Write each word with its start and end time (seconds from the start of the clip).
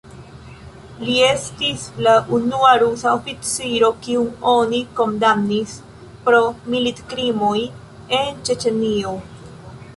Li 1.01 1.17
estis 1.25 1.83
la 2.07 2.13
unua 2.37 2.71
rusa 2.85 3.13
oficiro, 3.19 3.91
kiun 4.07 4.31
oni 4.53 4.81
kondamnis 5.01 5.77
pro 6.27 6.43
militkrimoj 6.75 7.57
en 8.25 8.45
Ĉeĉenio. 8.51 9.17